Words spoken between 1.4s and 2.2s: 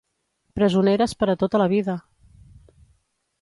tota la vida!